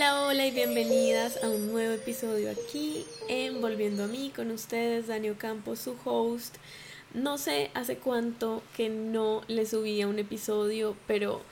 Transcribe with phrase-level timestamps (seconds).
[0.00, 5.08] Hola, hola y bienvenidas a un nuevo episodio aquí en Volviendo a mí con ustedes,
[5.08, 6.56] Daniel Campos, su host.
[7.12, 11.42] No sé hace cuánto que no le subía un episodio, pero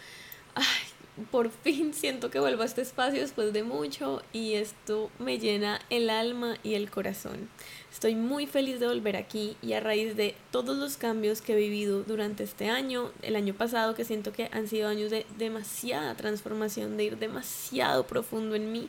[1.30, 5.80] por fin siento que vuelvo a este espacio después de mucho y esto me llena
[5.90, 7.48] el alma y el corazón.
[7.92, 11.56] Estoy muy feliz de volver aquí y a raíz de todos los cambios que he
[11.56, 16.14] vivido durante este año, el año pasado, que siento que han sido años de demasiada
[16.14, 18.88] transformación, de ir demasiado profundo en mí,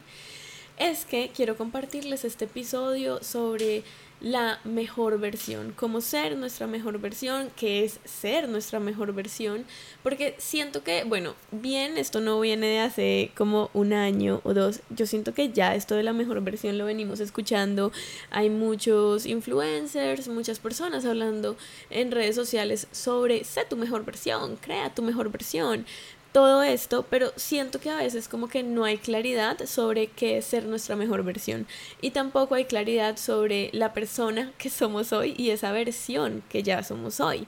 [0.77, 3.83] es que quiero compartirles este episodio sobre
[4.21, 9.65] la mejor versión, cómo ser nuestra mejor versión, que es ser nuestra mejor versión,
[10.03, 14.81] porque siento que, bueno, bien, esto no viene de hace como un año o dos,
[14.89, 17.91] yo siento que ya esto de la mejor versión lo venimos escuchando,
[18.29, 21.55] hay muchos influencers, muchas personas hablando
[21.89, 25.85] en redes sociales sobre sé tu mejor versión, crea tu mejor versión,
[26.31, 30.45] todo esto, pero siento que a veces como que no hay claridad sobre qué es
[30.45, 31.65] ser nuestra mejor versión
[32.01, 36.83] y tampoco hay claridad sobre la persona que somos hoy y esa versión que ya
[36.83, 37.47] somos hoy.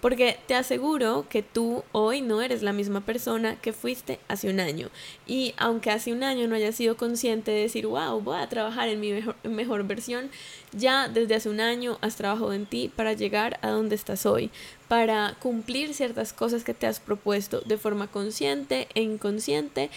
[0.00, 4.60] Porque te aseguro que tú hoy no eres la misma persona que fuiste hace un
[4.60, 4.90] año.
[5.26, 8.88] Y aunque hace un año no hayas sido consciente de decir, wow, voy a trabajar
[8.88, 10.30] en mi mejor, mejor versión,
[10.72, 14.50] ya desde hace un año has trabajado en ti para llegar a donde estás hoy,
[14.86, 19.90] para cumplir ciertas cosas que te has propuesto de forma consciente e inconsciente,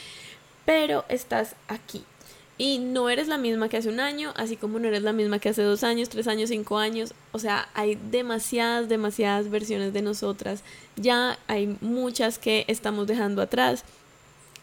[0.66, 2.04] pero estás aquí.
[2.62, 5.40] Y no eres la misma que hace un año, así como no eres la misma
[5.40, 7.16] que hace dos años, tres años, cinco años.
[7.32, 10.62] O sea, hay demasiadas, demasiadas versiones de nosotras.
[10.96, 13.84] Ya hay muchas que estamos dejando atrás.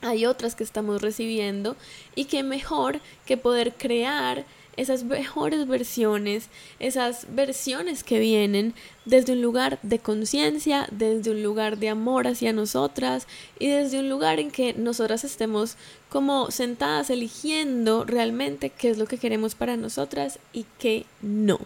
[0.01, 1.75] Hay otras que estamos recibiendo.
[2.15, 4.45] Y qué mejor que poder crear
[4.79, 6.49] esas mejores versiones,
[6.79, 12.53] esas versiones que vienen desde un lugar de conciencia, desde un lugar de amor hacia
[12.53, 13.27] nosotras
[13.59, 15.77] y desde un lugar en que nosotras estemos
[16.09, 21.59] como sentadas eligiendo realmente qué es lo que queremos para nosotras y qué no.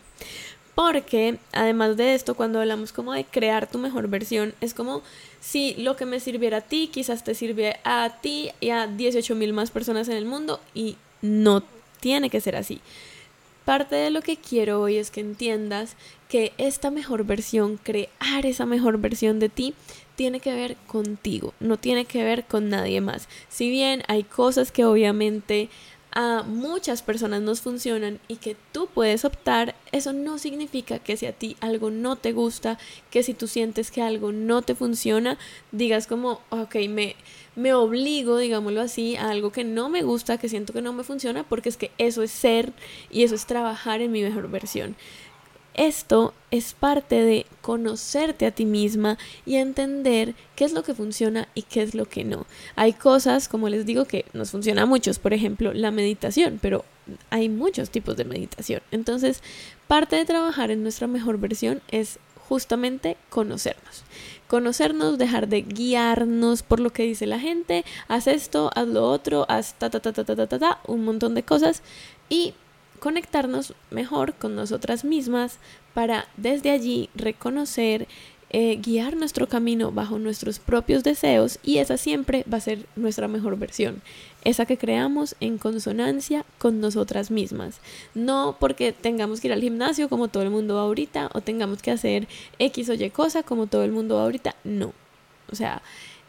[0.74, 5.02] Porque además de esto, cuando hablamos como de crear tu mejor versión, es como
[5.40, 9.34] si lo que me sirviera a ti quizás te sirve a ti y a 18
[9.34, 11.62] mil más personas en el mundo y no
[12.00, 12.80] tiene que ser así.
[13.64, 15.96] Parte de lo que quiero hoy es que entiendas
[16.28, 19.74] que esta mejor versión, crear esa mejor versión de ti,
[20.16, 23.28] tiene que ver contigo, no tiene que ver con nadie más.
[23.48, 25.68] Si bien hay cosas que obviamente
[26.14, 31.26] a muchas personas nos funcionan y que tú puedes optar, eso no significa que si
[31.26, 32.78] a ti algo no te gusta,
[33.10, 35.38] que si tú sientes que algo no te funciona,
[35.72, 37.16] digas como, ok, me,
[37.56, 41.04] me obligo, digámoslo así, a algo que no me gusta, que siento que no me
[41.04, 42.72] funciona, porque es que eso es ser
[43.10, 44.96] y eso es trabajar en mi mejor versión.
[45.74, 51.48] Esto es parte de conocerte a ti misma y entender qué es lo que funciona
[51.54, 52.46] y qué es lo que no.
[52.76, 56.84] Hay cosas, como les digo, que nos funciona a muchos, por ejemplo, la meditación, pero
[57.30, 58.82] hay muchos tipos de meditación.
[58.90, 59.42] Entonces,
[59.88, 62.18] parte de trabajar en nuestra mejor versión es
[62.48, 64.04] justamente conocernos.
[64.46, 69.46] Conocernos, dejar de guiarnos por lo que dice la gente, haz esto, haz lo otro,
[69.48, 71.82] haz ta ta ta ta ta ta, ta, ta un montón de cosas
[72.28, 72.52] y
[73.02, 75.58] conectarnos mejor con nosotras mismas
[75.92, 78.06] para desde allí reconocer,
[78.50, 83.26] eh, guiar nuestro camino bajo nuestros propios deseos y esa siempre va a ser nuestra
[83.26, 84.02] mejor versión,
[84.44, 87.80] esa que creamos en consonancia con nosotras mismas,
[88.14, 91.82] no porque tengamos que ir al gimnasio como todo el mundo va ahorita o tengamos
[91.82, 92.28] que hacer
[92.60, 94.92] X o Y cosa como todo el mundo va ahorita, no,
[95.50, 95.82] o sea,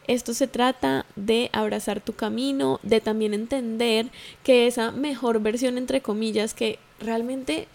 [0.06, 4.08] esto se trata de abrazar tu camino, de también entender
[4.42, 7.68] que esa mejor versión, entre comillas, que realmente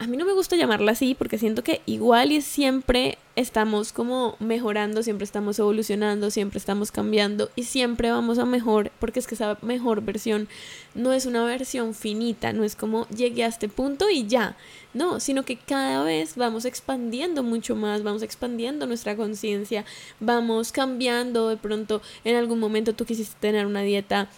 [0.00, 4.36] a mí no me gusta llamarla así porque siento que igual y siempre estamos como
[4.38, 9.34] mejorando, siempre estamos evolucionando, siempre estamos cambiando y siempre vamos a mejor porque es que
[9.34, 10.48] esa mejor versión
[10.94, 14.56] no es una versión finita, no es como llegué a este punto y ya,
[14.94, 19.84] no, sino que cada vez vamos expandiendo mucho más, vamos expandiendo nuestra conciencia,
[20.20, 24.28] vamos cambiando, de pronto en algún momento tú quisiste tener una dieta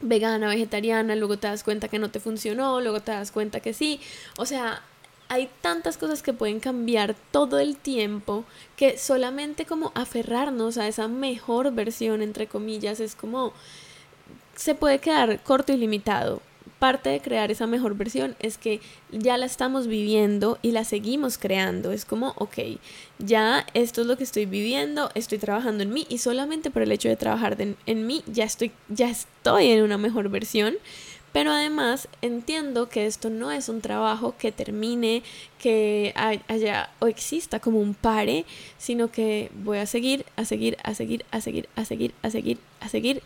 [0.00, 3.72] vegana, vegetariana, luego te das cuenta que no te funcionó, luego te das cuenta que
[3.74, 4.00] sí.
[4.36, 4.82] O sea,
[5.28, 8.44] hay tantas cosas que pueden cambiar todo el tiempo
[8.76, 13.52] que solamente como aferrarnos a esa mejor versión, entre comillas, es como
[14.56, 16.42] se puede quedar corto y limitado
[16.78, 18.80] parte de crear esa mejor versión es que
[19.10, 21.92] ya la estamos viviendo y la seguimos creando.
[21.92, 22.58] Es como, ok,
[23.18, 26.92] ya esto es lo que estoy viviendo, estoy trabajando en mí y solamente por el
[26.92, 30.76] hecho de trabajar en mí ya estoy, ya estoy en una mejor versión.
[31.32, 35.22] Pero además entiendo que esto no es un trabajo que termine,
[35.58, 38.44] que haya o exista como un pare,
[38.78, 42.58] sino que voy a seguir, a seguir, a seguir, a seguir, a seguir, a seguir,
[42.80, 43.22] a seguir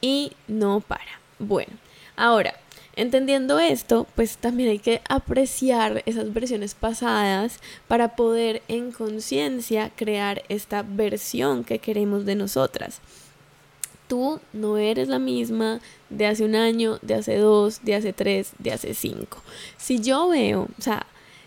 [0.00, 1.72] y no para Bueno,
[2.16, 2.54] ahora,
[2.96, 10.42] entendiendo esto, pues también hay que apreciar esas versiones pasadas para poder en conciencia crear
[10.48, 13.00] esta versión que queremos de nosotras.
[14.12, 15.80] Tú no eres la misma
[16.10, 19.42] de hace un año, de hace dos, de hace tres, de hace cinco.
[19.78, 21.06] Si yo veo, o sea,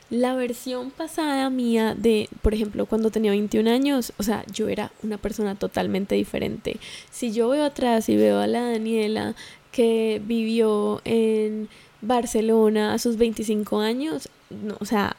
[0.10, 4.92] la versión pasada mía de, por ejemplo, cuando tenía 21 años, o sea, yo era
[5.04, 6.78] una persona totalmente diferente.
[7.12, 9.36] Si yo veo atrás y veo a la Daniela
[9.72, 11.70] que vivió en
[12.02, 15.16] Barcelona a sus 25 años, no, o sea,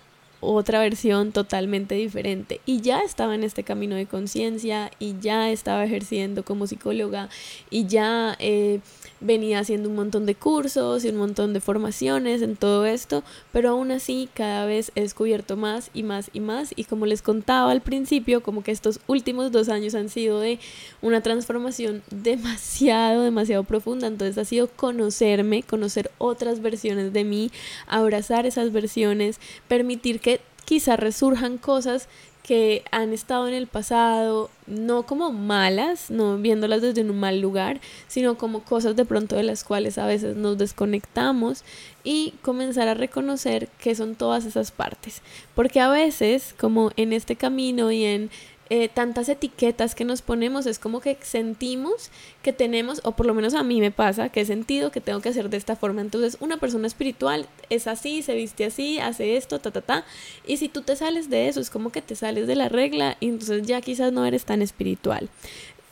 [0.54, 2.60] otra versión totalmente diferente.
[2.66, 7.28] Y ya estaba en este camino de conciencia y ya estaba ejerciendo como psicóloga
[7.70, 8.80] y ya eh,
[9.26, 13.70] venía haciendo un montón de cursos y un montón de formaciones en todo esto, pero
[13.70, 16.72] aún así cada vez he descubierto más y más y más.
[16.76, 20.58] Y como les contaba al principio, como que estos últimos dos años han sido de
[21.02, 27.50] una transformación demasiado, demasiado profunda, entonces ha sido conocerme, conocer otras versiones de mí,
[27.86, 32.08] abrazar esas versiones, permitir que quizá resurjan cosas
[32.46, 37.80] que han estado en el pasado, no como malas, no viéndolas desde un mal lugar,
[38.06, 41.64] sino como cosas de pronto de las cuales a veces nos desconectamos
[42.04, 45.22] y comenzar a reconocer que son todas esas partes.
[45.56, 48.30] Porque a veces, como en este camino y en
[48.68, 52.10] eh, tantas etiquetas que nos ponemos, es como que sentimos
[52.42, 55.20] que tenemos, o por lo menos a mí me pasa, que he sentido que tengo
[55.20, 56.00] que hacer de esta forma.
[56.00, 60.04] Entonces, una persona espiritual es así, se viste así, hace esto, ta, ta, ta.
[60.46, 63.16] Y si tú te sales de eso, es como que te sales de la regla
[63.20, 65.28] y entonces ya quizás no eres tan espiritual.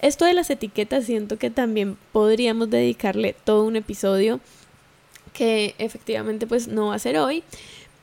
[0.01, 4.41] Esto de las etiquetas siento que también podríamos dedicarle todo un episodio
[5.33, 7.43] que efectivamente pues no va a ser hoy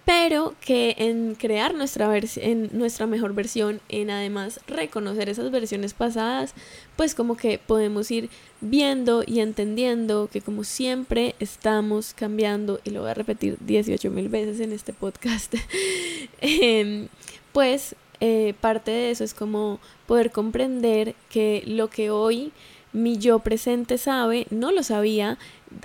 [0.05, 6.53] pero que en crear nuestra, en nuestra mejor versión, en además reconocer esas versiones pasadas,
[6.95, 8.29] pues como que podemos ir
[8.61, 14.29] viendo y entendiendo que como siempre estamos cambiando, y lo voy a repetir 18 mil
[14.29, 15.53] veces en este podcast,
[16.41, 17.07] em,
[17.51, 22.51] pues eh, parte de eso es como poder comprender que lo que hoy
[22.93, 25.37] mi yo presente sabe, no lo sabía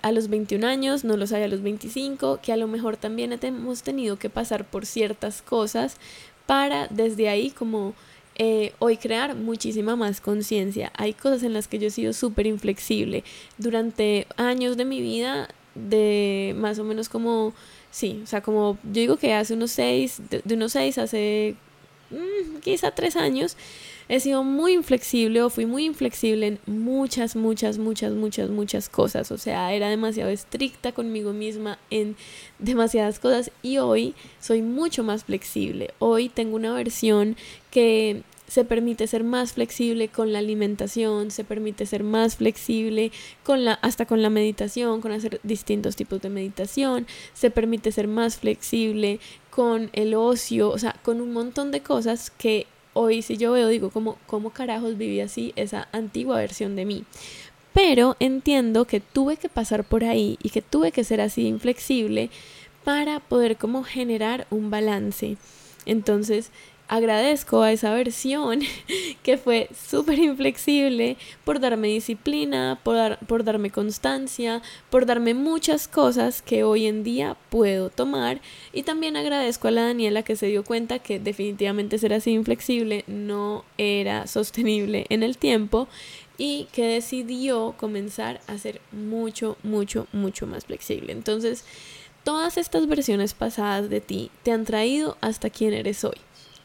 [0.03, 3.39] a los 21 años, no lo sabía a los 25, que a lo mejor también
[3.41, 5.97] hemos tenido que pasar por ciertas cosas
[6.47, 7.95] para desde ahí como
[8.39, 10.93] eh, hoy crear muchísima más conciencia.
[10.97, 13.25] Hay cosas en las que yo he sido súper inflexible
[13.57, 17.55] durante años de mi vida, de más o menos como,
[17.91, 21.55] sí, o sea, como yo digo que hace unos seis, de, unos seis, hace
[22.11, 23.57] mm, quizá tres años,
[24.09, 29.33] he sido muy inflexible o fui muy inflexible en muchas, muchas, muchas, muchas, muchas cosas.
[29.33, 32.17] O sea, era demasiado estricta conmigo misma en
[32.59, 35.91] demasiadas cosas y hoy soy mucho más flexible.
[35.99, 37.37] Hoy tengo una versión
[37.71, 43.11] que se permite ser más flexible con la alimentación, se permite ser más flexible
[43.43, 48.07] con la hasta con la meditación, con hacer distintos tipos de meditación, se permite ser
[48.07, 49.19] más flexible
[49.51, 53.69] con el ocio, o sea, con un montón de cosas que hoy si yo veo,
[53.69, 57.05] digo, ¿cómo, ¿cómo carajos viví así esa antigua versión de mí?
[57.73, 62.31] Pero entiendo que tuve que pasar por ahí y que tuve que ser así inflexible
[62.85, 65.37] para poder como generar un balance.
[65.85, 66.51] Entonces,
[66.89, 68.61] agradezco a esa versión
[69.23, 75.89] que fue súper inflexible por darme disciplina, por, dar, por darme constancia, por darme muchas
[75.89, 78.41] cosas que hoy en día puedo tomar.
[78.73, 83.05] Y también agradezco a la Daniela que se dio cuenta que definitivamente ser así inflexible
[83.07, 85.89] no era sostenible en el tiempo
[86.39, 91.13] y que decidió comenzar a ser mucho, mucho, mucho más flexible.
[91.13, 91.65] Entonces,
[92.25, 96.17] todas estas versiones pasadas de ti te han traído hasta quien eres hoy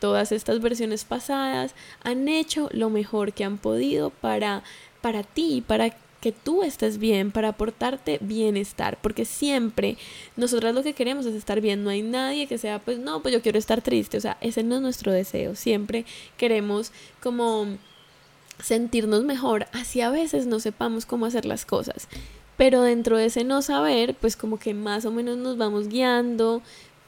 [0.02, 4.64] todas estas versiones pasadas han hecho lo mejor que han podido para,
[5.00, 9.98] para ti, para que tú estés bien, para aportarte bienestar, porque siempre
[10.36, 13.34] nosotras lo que queremos es estar bien, no hay nadie que sea, pues no, pues
[13.34, 16.06] yo quiero estar triste, o sea, ese no es nuestro deseo, siempre
[16.38, 16.92] queremos
[17.22, 17.68] como
[18.60, 22.08] sentirnos mejor, así a veces no sepamos cómo hacer las cosas,
[22.58, 26.62] pero dentro de ese no saber, pues como que más o menos nos vamos guiando,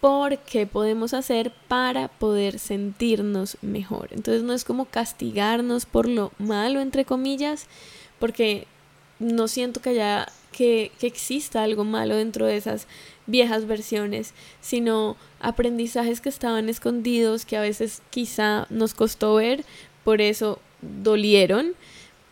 [0.04, 4.10] por qué podemos hacer para poder sentirnos mejor.
[4.12, 7.68] Entonces no es como castigarnos por lo malo, entre comillas,
[8.20, 8.68] porque
[9.20, 12.86] no siento que haya que, que exista algo malo dentro de esas
[13.28, 19.64] viejas versiones, sino aprendizajes que estaban escondidos, que a veces quizá nos costó ver,
[20.04, 21.76] por eso dolieron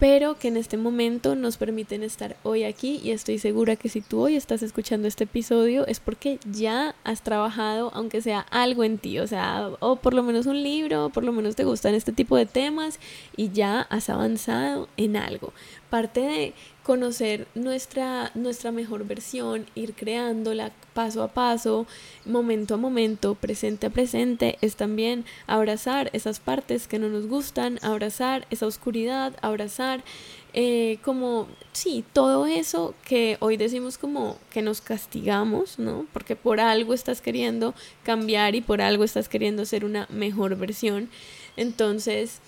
[0.02, 4.02] pero que en este momento nos permiten estar hoy aquí y estoy segura que si
[4.02, 8.98] tú hoy estás escuchando este episodio es porque ya has trabajado, aunque sea algo en
[8.98, 11.94] ti, o sea, o por lo menos un libro, o por lo menos te gustan
[11.94, 13.00] este tipo de temas
[13.38, 15.54] y ya has avanzado en algo.
[15.92, 16.54] Parte de
[16.92, 21.88] conocer nuestra, nuestra mejor versión, ir creándola paso a paso,
[22.26, 27.80] momento a momento, presente a presente, es también abrazar esas partes que no nos gustan,
[27.82, 30.04] abrazar esa oscuridad, abrazar
[30.52, 36.06] eh, como, sí, todo eso que hoy decimos como que nos castigamos, ¿no?
[36.12, 41.08] Porque por algo estás queriendo cambiar y por algo estás queriendo ser una mejor versión.
[41.56, 42.42] Entonces,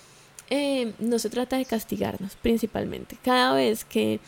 [0.49, 3.17] eh, no se trata de castigarnos principalmente.
[3.23, 4.19] Cada vez que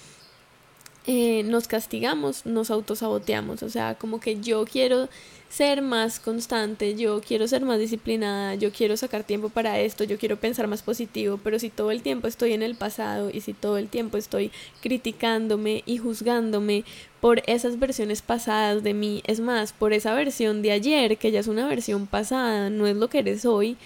[1.08, 3.62] eh, nos castigamos, nos autosaboteamos.
[3.62, 5.08] O sea, como que yo quiero
[5.50, 10.18] ser más constante, yo quiero ser más disciplinada, yo quiero sacar tiempo para esto, yo
[10.18, 13.54] quiero pensar más positivo, pero si todo el tiempo estoy en el pasado y si
[13.54, 16.84] todo el tiempo estoy criticándome y juzgándome
[17.22, 21.40] por esas versiones pasadas de mí, es más, por esa versión de ayer, que ya
[21.40, 23.78] es una versión pasada, no es lo que eres hoy,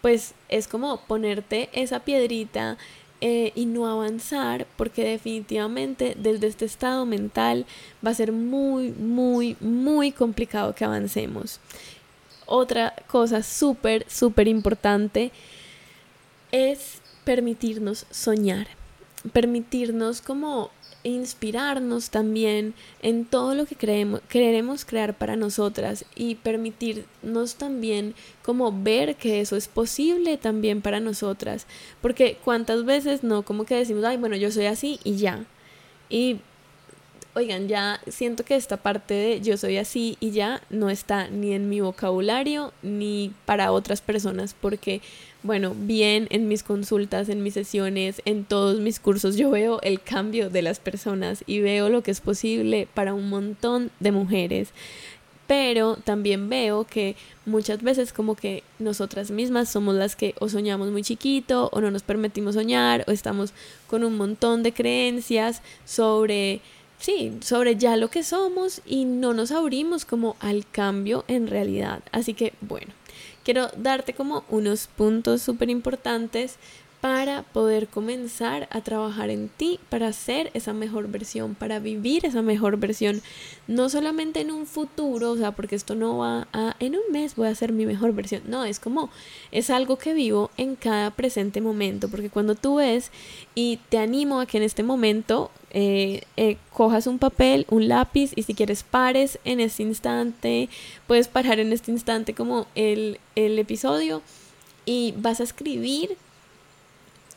[0.00, 2.76] pues es como ponerte esa piedrita
[3.20, 7.66] eh, y no avanzar porque definitivamente desde este estado mental
[8.04, 11.58] va a ser muy, muy, muy complicado que avancemos.
[12.46, 15.32] Otra cosa súper, súper importante
[16.52, 18.68] es permitirnos soñar,
[19.32, 20.70] permitirnos como
[21.04, 28.72] inspirarnos también en todo lo que creemos, queremos crear para nosotras y permitirnos también como
[28.72, 31.66] ver que eso es posible también para nosotras.
[32.00, 35.44] Porque cuántas veces no, como que decimos, ay, bueno, yo soy así y ya.
[36.08, 36.40] Y
[37.34, 41.52] oigan, ya siento que esta parte de yo soy así y ya no está ni
[41.52, 45.00] en mi vocabulario ni para otras personas porque
[45.42, 50.00] bueno, bien en mis consultas, en mis sesiones, en todos mis cursos, yo veo el
[50.00, 54.70] cambio de las personas y veo lo que es posible para un montón de mujeres.
[55.46, 57.16] Pero también veo que
[57.46, 61.90] muchas veces como que nosotras mismas somos las que o soñamos muy chiquito o no
[61.90, 63.54] nos permitimos soñar o estamos
[63.86, 66.60] con un montón de creencias sobre
[66.98, 72.02] sí, sobre ya lo que somos y no nos abrimos como al cambio en realidad.
[72.12, 72.92] Así que bueno,
[73.48, 76.56] quiero darte como unos puntos súper importantes
[77.00, 82.42] para poder comenzar a trabajar en ti, para ser esa mejor versión, para vivir esa
[82.42, 83.22] mejor versión,
[83.66, 87.36] no solamente en un futuro, o sea, porque esto no va a, en un mes
[87.36, 89.08] voy a ser mi mejor versión, no, es como,
[89.50, 93.10] es algo que vivo en cada presente momento, porque cuando tú ves
[93.54, 98.32] y te animo a que en este momento eh, eh, cojas un papel, un lápiz
[98.34, 100.68] y si quieres pares en este instante,
[101.06, 104.22] puedes parar en este instante como el, el episodio
[104.84, 106.16] y vas a escribir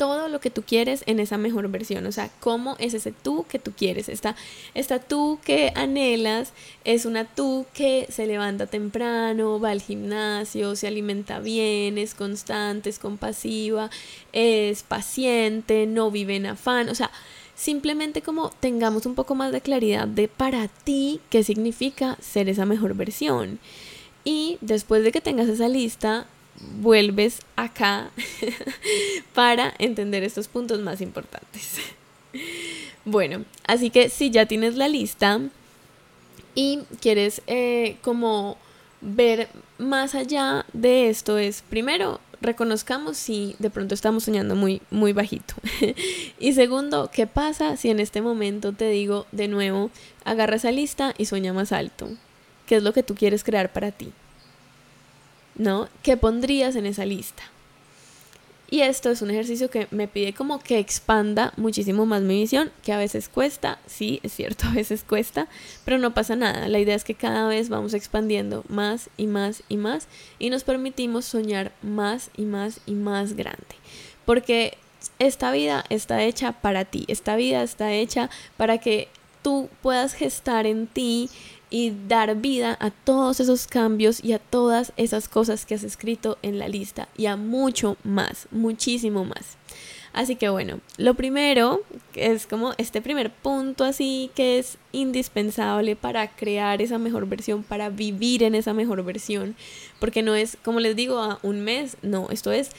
[0.02, 2.08] todo lo que tú quieres en esa mejor versión.
[2.08, 4.10] O sea, cómo es ese tú que tú quieres.
[4.10, 4.36] Esta,
[4.74, 6.54] esta tú que anhelas
[6.86, 12.90] es una tú que se levanta temprano, va al gimnasio, se alimenta bien, es constante,
[12.90, 13.92] es compasiva,
[14.34, 16.90] es paciente, no vive en afán.
[16.90, 17.12] O sea,
[17.62, 22.66] simplemente como tengamos un poco más de claridad de para ti qué significa ser esa
[22.66, 23.60] mejor versión.
[24.24, 26.26] Y después de que tengas esa lista,
[26.80, 28.10] vuelves acá
[29.36, 31.78] para entender estos puntos más importantes.
[33.04, 35.42] Bueno, así que si ya tienes la lista
[36.54, 38.60] y quieres eh, como
[39.02, 39.50] ver
[39.80, 45.54] más allá de esto es primero reconozcamos si de pronto estamos soñando muy muy bajito
[46.40, 49.92] y segundo qué pasa si en este momento te digo de nuevo
[50.26, 52.10] agarra esa lista y sueña más alto
[52.66, 54.12] qué es lo que tú quieres crear para ti
[55.56, 55.90] ¿no?
[56.04, 57.44] ¿Qué pondrías en esa lista?
[58.74, 62.72] Y esto es un ejercicio que me pide como que expanda muchísimo más mi visión,
[62.84, 65.50] que a veces cuesta, sí, es cierto, a veces cuesta,
[65.84, 66.70] pero no pasa nada.
[66.70, 70.08] La idea es que cada vez vamos expandiendo más y más y más
[70.40, 73.76] y nos permitimos soñar más y más y más grande.
[74.26, 74.78] Porque
[75.20, 79.10] esta vida está hecha para ti, esta vida está hecha para que
[79.42, 81.30] tú puedas gestar en ti
[81.72, 86.38] y dar vida a todos esos cambios y a todas esas cosas que has escrito
[86.44, 89.58] en la lista y a mucho más, muchísimo más.
[90.14, 91.84] Así que bueno, lo primero
[92.16, 97.90] es como este primer punto así que es indispensable para crear esa mejor versión, para
[97.90, 99.56] vivir en esa mejor versión,
[100.00, 102.72] porque no es, como les digo, a un mes, no, esto es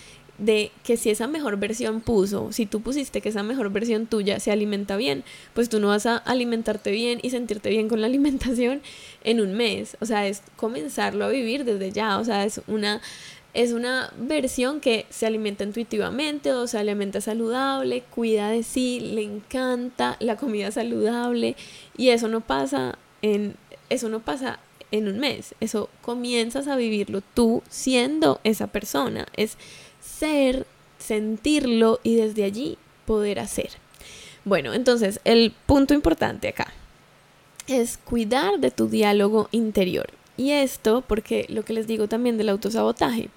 [0.42, 4.40] de que si esa mejor versión puso, si tú pusiste que esa mejor versión tuya
[4.40, 5.22] se alimenta bien,
[5.54, 8.82] pues tú no vas a alimentarte bien y sentirte bien con la alimentación
[9.22, 9.96] en un mes.
[10.00, 12.18] O sea, es comenzarlo a vivir desde ya.
[12.18, 13.00] O sea, es una,
[13.54, 19.22] es una versión que se alimenta intuitivamente o se alimenta saludable, cuida de sí, le
[19.22, 21.54] encanta la comida saludable
[21.96, 23.54] y eso no pasa en,
[23.90, 24.58] eso no pasa
[24.90, 25.54] en un mes.
[25.60, 29.26] Eso comienzas a vivirlo tú siendo esa persona.
[29.36, 29.56] Es
[30.22, 33.70] ser, sentirlo y desde allí poder hacer.
[34.44, 36.72] Bueno, entonces el punto importante acá
[37.66, 40.10] es cuidar de tu diálogo interior.
[40.36, 43.30] Y esto porque lo que les digo también del autosabotaje.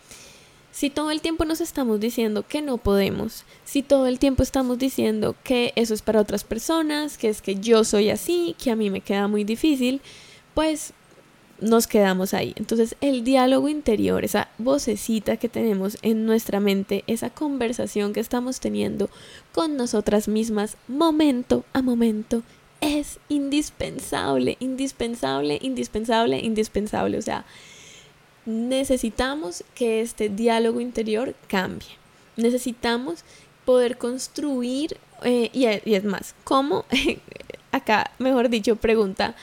[0.71, 4.77] Si todo el tiempo nos estamos diciendo que no podemos, si todo el tiempo estamos
[4.77, 8.75] diciendo que eso es para otras personas, que es que yo soy así, que a
[8.75, 10.01] mí me queda muy difícil,
[10.53, 10.93] pues
[11.59, 12.53] nos quedamos ahí.
[12.55, 18.59] Entonces el diálogo interior, esa vocecita que tenemos en nuestra mente, esa conversación que estamos
[18.59, 19.09] teniendo
[19.53, 22.43] con nosotras mismas momento a momento,
[22.81, 27.17] es indispensable, indispensable, indispensable, indispensable.
[27.17, 27.45] O sea,
[28.45, 31.87] necesitamos que este diálogo interior cambie.
[32.37, 33.23] Necesitamos
[33.65, 36.85] poder construir, eh, y, es más, ¿cómo?
[37.71, 39.35] Acá, mejor dicho, pregunta,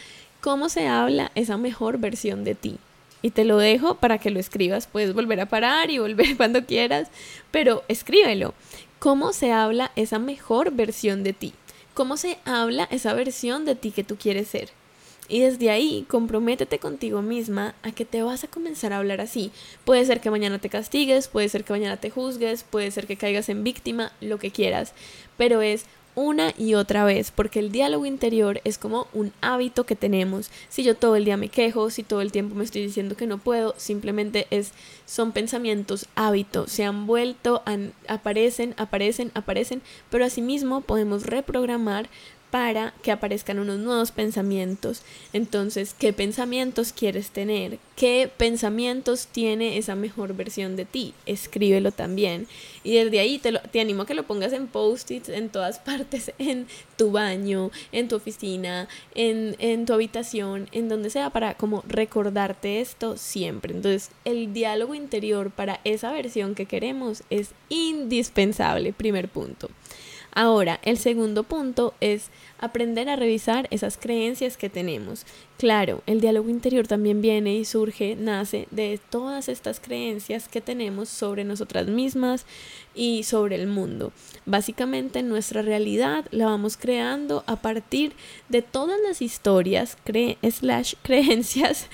[0.43, 2.77] cómo se habla esa mejor versión de ti.
[3.23, 4.89] Y te lo dejo para que lo escribas.
[4.89, 7.09] Puedes volver a parar y volver cuando quieras,
[7.51, 8.53] pero escríbelo.
[8.99, 11.55] ¿Cómo se habla esa mejor versión de ti?
[11.95, 14.71] ¿Cómo se habla esa versión de ti que tú quieres ser?
[15.29, 19.53] Y desde ahí, comprométete contigo misma a que te vas a comenzar a hablar así.
[19.85, 23.17] Puede ser que mañana te castigues, puede ser que mañana te juzgues, puede ser que
[23.17, 24.93] caigas en víctima, lo que quieras.
[25.37, 29.97] Pero es una y otra vez, porque el diálogo interior es como un hábito que
[29.97, 30.51] tenemos.
[30.69, 33.27] Si yo todo el día me quejo, si todo el tiempo me estoy diciendo que
[33.27, 34.73] no puedo, simplemente es
[35.07, 37.63] son pensamientos hábitos, se han vuelto,
[38.09, 42.09] aparecen, aparecen, aparecen, pero asimismo podemos reprogramar
[42.53, 45.01] para que aparezcan unos nuevos pensamientos.
[45.33, 47.79] Entonces, ¿qué pensamientos quieres tener?
[47.97, 51.15] ¿Qué pensamientos tiene esa mejor versión de ti?
[51.25, 52.47] Escríbelo también.
[52.85, 56.31] Y desde ahí te, te animo a que lo pongas en post-its en todas partes,
[56.37, 56.67] en
[56.99, 62.83] tu baño, en tu oficina, en, en tu habitación, en donde sea, para como recordarte
[62.83, 63.73] esto siempre.
[63.73, 69.71] Entonces, el diálogo interior para esa versión que queremos es indispensable, primer punto.
[70.35, 75.27] Ahora, el segundo punto es aprender a revisar esas creencias que tenemos.
[75.59, 81.09] Claro, el diálogo interior también viene y surge, nace de todas estas creencias que tenemos
[81.09, 82.47] sobre nosotras mismas
[82.95, 84.13] y sobre el mundo.
[84.47, 88.13] Básicamente nuestra realidad la vamos creando a partir
[88.49, 91.89] de todas las historias, cre slash creencias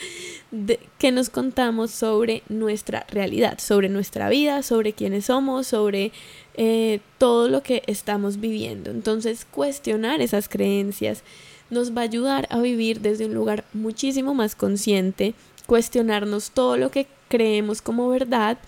[0.98, 6.10] que nos contamos sobre nuestra realidad, sobre nuestra vida, sobre quiénes somos, sobre
[6.54, 8.90] eh, todo lo que estamos viviendo.
[8.90, 11.22] Entonces, cuestionar esas creencias
[11.70, 15.34] nos va a ayudar a vivir desde un lugar muchísimo más consciente,
[15.66, 18.58] cuestionarnos todo lo que creemos como verdad.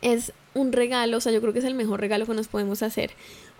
[0.00, 2.82] Es un regalo, o sea, yo creo que es el mejor regalo que nos podemos
[2.82, 3.12] hacer.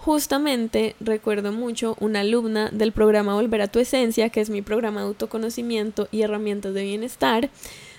[0.05, 5.01] Justamente recuerdo mucho una alumna del programa Volver a tu Esencia, que es mi programa
[5.01, 7.51] de autoconocimiento y herramientas de bienestar,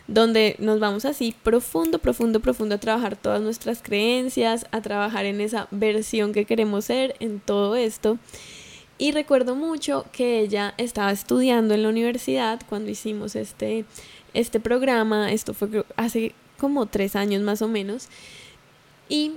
[0.10, 5.40] donde nos vamos así profundo, profundo, profundo a trabajar todas nuestras creencias, a trabajar en
[5.40, 8.18] esa versión que queremos ser, en todo esto.
[8.98, 13.86] Y recuerdo mucho que ella estaba estudiando en la universidad cuando hicimos este,
[14.34, 18.10] este programa, esto fue hace como tres años más o menos,
[19.08, 19.36] y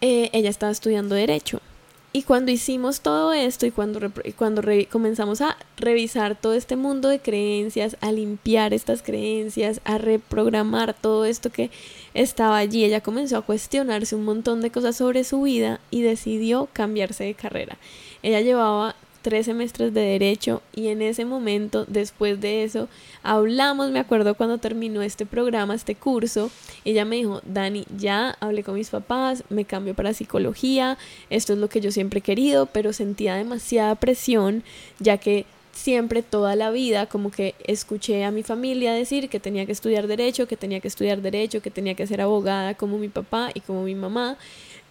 [0.00, 1.60] eh, ella estaba estudiando derecho.
[2.10, 4.00] Y cuando hicimos todo esto y cuando,
[4.36, 10.94] cuando comenzamos a revisar todo este mundo de creencias, a limpiar estas creencias, a reprogramar
[10.94, 11.70] todo esto que
[12.14, 16.68] estaba allí, ella comenzó a cuestionarse un montón de cosas sobre su vida y decidió
[16.72, 17.76] cambiarse de carrera.
[18.22, 18.96] Ella llevaba
[19.28, 22.88] tres semestres de derecho y en ese momento, después de eso,
[23.22, 26.50] hablamos, me acuerdo cuando terminó este programa, este curso,
[26.86, 30.96] ella me dijo, Dani, ya hablé con mis papás, me cambio para psicología,
[31.28, 34.64] esto es lo que yo siempre he querido, pero sentía demasiada presión,
[34.98, 39.66] ya que siempre toda la vida como que escuché a mi familia decir que tenía
[39.66, 43.08] que estudiar derecho, que tenía que estudiar derecho, que tenía que ser abogada como mi
[43.08, 44.38] papá y como mi mamá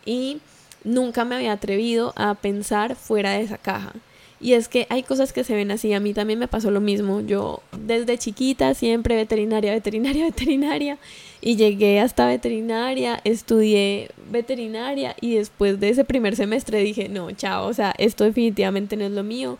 [0.05, 0.41] y
[0.83, 3.93] nunca me había atrevido a pensar fuera de esa caja.
[4.39, 6.79] Y es que hay cosas que se ven así, a mí también me pasó lo
[6.79, 7.21] mismo.
[7.21, 10.97] Yo desde chiquita siempre veterinaria, veterinaria, veterinaria.
[11.41, 17.67] Y llegué hasta veterinaria, estudié veterinaria y después de ese primer semestre dije, no, chao,
[17.67, 19.57] o sea, esto definitivamente no es lo mío.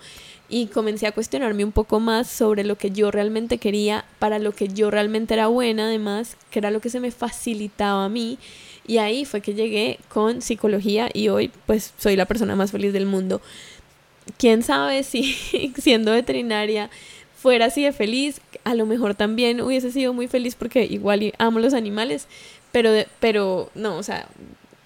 [0.49, 4.53] Y comencé a cuestionarme un poco más sobre lo que yo realmente quería, para lo
[4.53, 8.37] que yo realmente era buena, además, que era lo que se me facilitaba a mí.
[8.87, 12.93] Y ahí fue que llegué con psicología y hoy pues soy la persona más feliz
[12.93, 13.41] del mundo
[14.37, 15.33] quién sabe si
[15.77, 16.89] siendo veterinaria
[17.35, 21.59] fuera así de feliz, a lo mejor también hubiese sido muy feliz porque igual amo
[21.59, 22.27] los animales,
[22.71, 24.27] pero, pero no, o sea,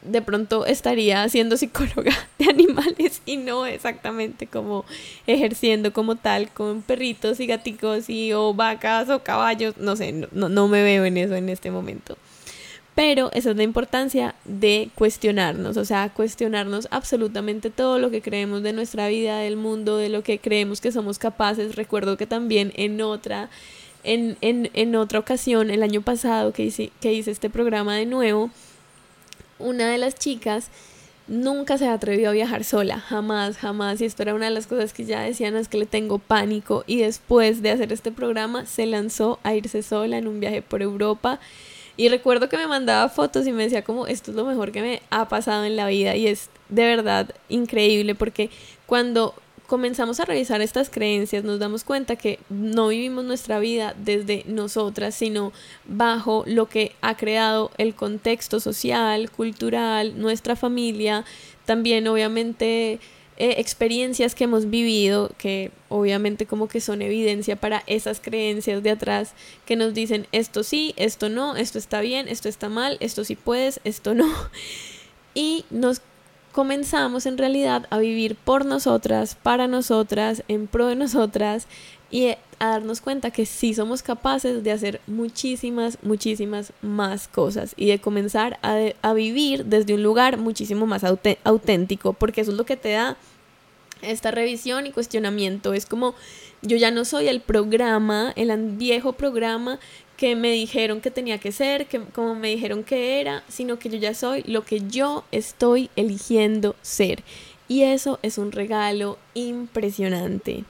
[0.01, 4.86] de pronto estaría siendo psicóloga de animales y no exactamente como
[5.27, 10.49] ejerciendo como tal con perritos y gaticos y o vacas o caballos, no sé, no,
[10.49, 12.17] no me veo en eso en este momento.
[12.93, 18.63] Pero esa es la importancia de cuestionarnos, o sea, cuestionarnos absolutamente todo lo que creemos
[18.63, 21.75] de nuestra vida, del mundo, de lo que creemos que somos capaces.
[21.75, 23.49] Recuerdo que también en otra,
[24.04, 28.06] en, en, en otra ocasión, el año pasado que hice, que hice este programa de
[28.06, 28.49] nuevo,
[29.58, 30.69] una de las chicas
[31.27, 34.01] nunca se atrevió a viajar sola, jamás, jamás.
[34.01, 36.84] Y esto era una de las cosas que ya decían, es que le tengo pánico.
[36.88, 40.82] Y después de hacer este programa, se lanzó a irse sola en un viaje por
[40.82, 41.39] Europa
[42.02, 44.82] y recuerdo que me mandaba fotos y me decía como esto es lo mejor que
[44.82, 48.50] me ha pasado en la vida y es de verdad increíble porque
[48.88, 49.36] cuando
[49.68, 55.14] comenzamos a revisar estas creencias nos damos cuenta que no vivimos nuestra vida desde nosotras,
[55.14, 55.54] sino
[55.86, 61.24] bajo lo que ha creado el contexto social, cultural, nuestra familia,
[61.68, 63.00] también obviamente
[63.43, 68.91] eh, experiencias que hemos vivido que obviamente como que son evidencia para esas creencias de
[68.91, 69.34] atrás
[69.65, 73.36] que nos dicen esto sí, esto no, esto está bien, esto está mal, esto sí
[73.36, 74.32] puedes, esto no.
[75.34, 76.01] Y nos
[76.51, 81.65] comenzamos en realidad a vivir por nosotras, para nosotras, en pro de nosotras
[82.12, 87.88] y a darnos cuenta que sí somos capaces de hacer muchísimas, muchísimas más cosas y
[87.88, 92.65] de comenzar a, a vivir desde un lugar muchísimo más auténtico, porque eso es lo
[92.65, 93.17] que te da
[94.02, 95.74] esta revisión y cuestionamiento.
[95.74, 96.16] Es como
[96.62, 99.80] yo ya no soy el programa, el viejo programa
[100.18, 103.90] que me dijeron que tenía que ser, que como me dijeron que era, sino que
[103.90, 107.24] yo ya soy lo que yo estoy eligiendo ser.
[107.68, 110.64] Y eso es un regalo impresionante.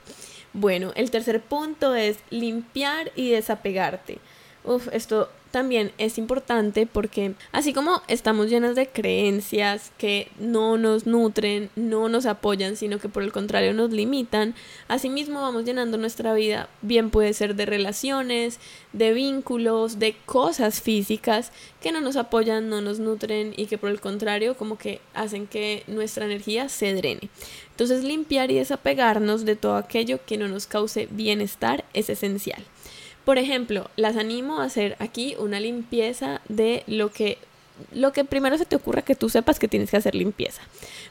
[0.54, 4.20] Bueno, el tercer punto es limpiar y desapegarte.
[4.64, 11.06] Uf, esto también es importante porque así como estamos llenas de creencias que no nos
[11.06, 14.56] nutren, no nos apoyan, sino que por el contrario nos limitan,
[14.88, 18.60] asimismo vamos llenando nuestra vida, bien puede ser de relaciones,
[18.94, 23.90] de vínculos, de cosas físicas que no nos apoyan, no nos nutren y que por
[23.90, 27.30] el contrario como que hacen que nuestra energía se drene.
[27.72, 32.64] Entonces limpiar y desapegarnos de todo aquello que no nos cause bienestar es esencial.
[33.26, 37.38] Por ejemplo, las animo a hacer aquí una limpieza de lo que
[37.94, 40.62] lo que primero se te ocurra que tú sepas que tienes que hacer limpieza.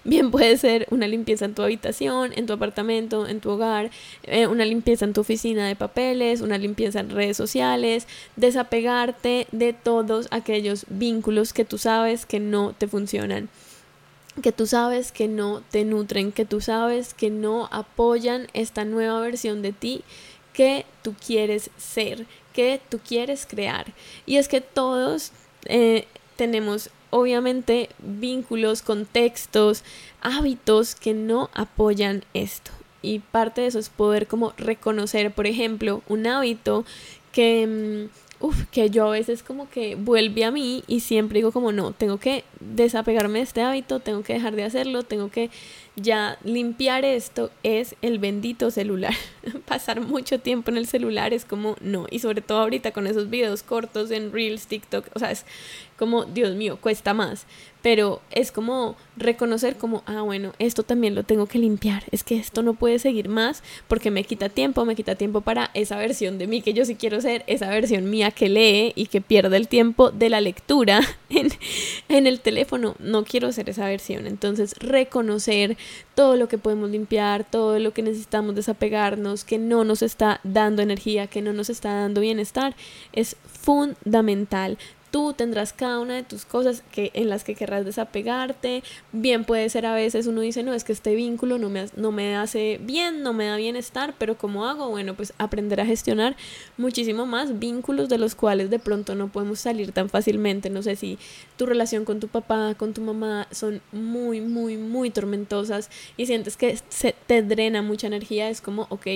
[0.05, 3.90] Bien puede ser una limpieza en tu habitación, en tu apartamento, en tu hogar,
[4.25, 9.73] eh, una limpieza en tu oficina de papeles, una limpieza en redes sociales, desapegarte de
[9.73, 13.49] todos aquellos vínculos que tú sabes que no te funcionan
[14.42, 19.20] que tú sabes que no te nutren, que tú sabes que no apoyan esta nueva
[19.20, 20.03] versión de ti
[20.61, 23.94] que tú quieres ser, que tú quieres crear.
[24.27, 25.33] Y es que todos
[25.64, 29.85] eh, tenemos obviamente vínculos, contextos,
[30.20, 32.73] hábitos que no apoyan esto.
[33.01, 36.85] Y parte de eso es poder como reconocer, por ejemplo, un hábito
[37.33, 38.11] que...
[38.40, 41.92] Mm, que yo a veces como que vuelve a mí y siempre digo como no,
[41.92, 45.50] tengo que desapegarme de este hábito, tengo que dejar de hacerlo, tengo que
[45.96, 49.14] ya limpiar esto es el bendito celular.
[49.66, 52.07] Pasar mucho tiempo en el celular es como no.
[52.11, 55.44] Y sobre todo ahorita con esos videos cortos en Reels, TikTok, o sea, es
[55.98, 57.46] como, Dios mío, cuesta más
[57.83, 62.37] pero es como reconocer como, ah, bueno, esto también lo tengo que limpiar, es que
[62.37, 66.38] esto no puede seguir más porque me quita tiempo, me quita tiempo para esa versión
[66.38, 69.57] de mí que yo sí quiero ser, esa versión mía que lee y que pierde
[69.57, 71.49] el tiempo de la lectura en,
[72.09, 75.77] en el teléfono, no quiero ser esa versión, entonces reconocer
[76.14, 80.83] todo lo que podemos limpiar, todo lo que necesitamos desapegarnos, que no nos está dando
[80.83, 82.75] energía, que no nos está dando bienestar,
[83.12, 84.79] es fundamental
[85.11, 88.83] tú tendrás cada una de tus cosas que, en las que querrás desapegarte.
[89.12, 92.12] Bien puede ser a veces uno dice, no, es que este vínculo no me, no
[92.12, 94.88] me hace bien, no me da bienestar, pero ¿cómo hago?
[94.88, 96.37] Bueno, pues aprender a gestionar
[96.77, 100.70] muchísimo más vínculos de los cuales de pronto no podemos salir tan fácilmente.
[100.70, 101.18] No sé si
[101.57, 106.57] tu relación con tu papá, con tu mamá son muy, muy, muy tormentosas y sientes
[106.57, 108.49] que se te drena mucha energía.
[108.49, 109.07] Es como, ok,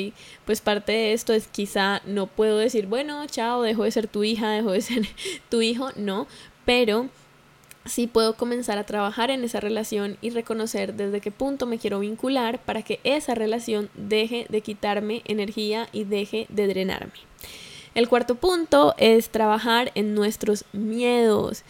[0.45, 4.25] pues parte de esto es quizá no puedo decir, bueno, chao, dejo de ser tu
[4.25, 5.07] hija, dejo de ser
[5.49, 6.27] tu hijo no,
[6.65, 7.09] pero
[7.85, 12.01] sí puedo comenzar a trabajar en esa relación y reconocer desde qué punto me quiero
[12.01, 17.13] vincular para que esa relación deje de quitarme energía y deje de drenarme.
[17.95, 21.63] El cuarto punto es trabajar en nuestros miedos.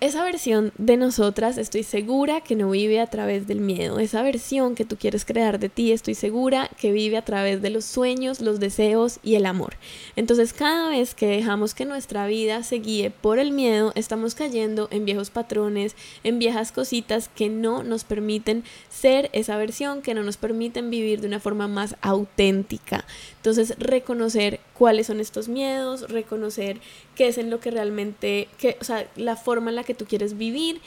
[0.00, 4.00] Esa versión de nosotras estoy segura que no vive a través del miedo.
[4.00, 7.70] Esa versión que tú quieres crear de ti estoy segura que vive a través de
[7.70, 9.76] los sueños, los deseos y el amor.
[10.16, 14.88] Entonces cada vez que dejamos que nuestra vida se guíe por el miedo, estamos cayendo
[14.90, 15.94] en viejos patrones,
[16.24, 21.20] en viejas cositas que no nos permiten ser esa versión, que no nos permiten vivir
[21.20, 23.04] de una forma más auténtica.
[23.36, 26.80] Entonces reconocer cuáles son estos miedos, reconocer
[27.14, 30.06] qué es en lo que realmente, que, o sea, la forma en la que tú
[30.06, 30.80] quieres vivir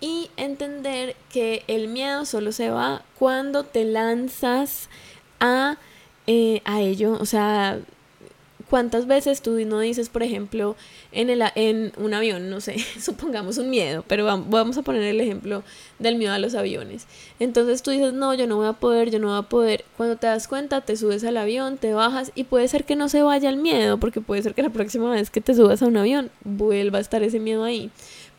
[0.00, 4.88] y entender que el miedo solo se va cuando te lanzas
[5.40, 5.76] a,
[6.26, 7.80] eh, a ello, o sea,
[8.70, 10.76] ¿Cuántas veces tú no dices, por ejemplo,
[11.10, 15.20] en, el, en un avión, no sé, supongamos un miedo, pero vamos a poner el
[15.20, 15.64] ejemplo
[15.98, 17.08] del miedo a los aviones.
[17.40, 19.84] Entonces tú dices, no, yo no voy a poder, yo no voy a poder.
[19.96, 23.08] Cuando te das cuenta, te subes al avión, te bajas y puede ser que no
[23.08, 25.86] se vaya el miedo, porque puede ser que la próxima vez que te subas a
[25.86, 27.90] un avión vuelva a estar ese miedo ahí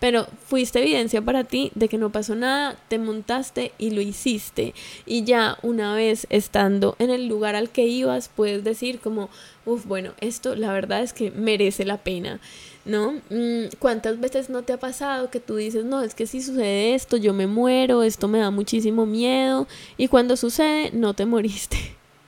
[0.01, 4.73] pero fuiste evidencia para ti de que no pasó nada, te montaste y lo hiciste.
[5.05, 9.29] Y ya una vez estando en el lugar al que ibas, puedes decir como,
[9.63, 12.39] uff, bueno, esto la verdad es que merece la pena.
[12.83, 13.21] ¿No?
[13.29, 16.95] Mm, ¿Cuántas veces no te ha pasado que tú dices, no, es que si sucede
[16.95, 21.77] esto, yo me muero, esto me da muchísimo miedo, y cuando sucede, no te moriste.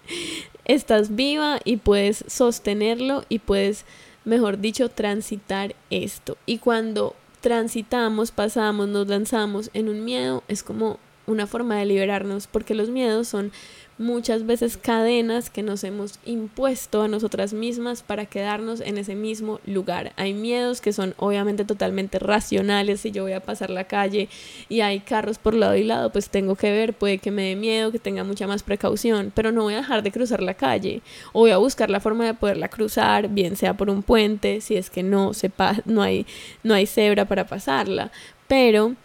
[0.65, 3.83] Estás viva y puedes sostenerlo y puedes,
[4.25, 6.37] mejor dicho, transitar esto.
[6.45, 12.47] Y cuando transitamos, pasamos, nos lanzamos en un miedo, es como una forma de liberarnos,
[12.47, 13.51] porque los miedos son
[13.97, 19.59] muchas veces cadenas que nos hemos impuesto a nosotras mismas para quedarnos en ese mismo
[19.65, 20.13] lugar.
[20.15, 24.29] Hay miedos que son obviamente totalmente racionales, si yo voy a pasar la calle
[24.69, 27.55] y hay carros por lado y lado, pues tengo que ver, puede que me dé
[27.55, 31.01] miedo, que tenga mucha más precaución, pero no voy a dejar de cruzar la calle
[31.31, 34.75] o voy a buscar la forma de poderla cruzar, bien sea por un puente, si
[34.75, 36.25] es que no, sepa, no, hay,
[36.63, 38.11] no hay cebra para pasarla,
[38.47, 38.95] pero